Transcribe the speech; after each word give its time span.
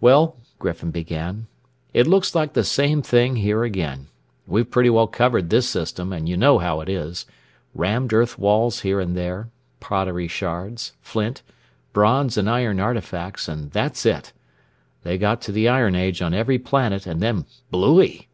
"Well," 0.00 0.34
Griffin 0.58 0.90
began, 0.90 1.46
"it 1.94 2.08
looks 2.08 2.34
like 2.34 2.54
the 2.54 2.64
same 2.64 3.02
thing 3.02 3.36
here 3.36 3.62
again. 3.62 4.08
We've 4.44 4.68
pretty 4.68 4.90
well 4.90 5.06
covered 5.06 5.48
this 5.48 5.68
system 5.68 6.12
and 6.12 6.28
you 6.28 6.36
know 6.36 6.58
how 6.58 6.80
it 6.80 6.88
is. 6.88 7.24
Rammed 7.72 8.12
earth 8.12 8.36
walls 8.36 8.80
here 8.80 8.98
and 8.98 9.16
there, 9.16 9.48
pottery 9.78 10.26
shards, 10.26 10.94
flint, 11.00 11.42
bronze 11.92 12.36
and 12.36 12.50
iron 12.50 12.80
artifacts 12.80 13.46
and 13.46 13.70
that's 13.70 14.04
it. 14.04 14.32
They 15.04 15.16
got 15.16 15.40
to 15.42 15.52
the 15.52 15.68
iron 15.68 15.94
age 15.94 16.20
on 16.20 16.34
every 16.34 16.58
planet 16.58 17.06
and 17.06 17.20
then 17.22 17.46
blooey." 17.72 18.26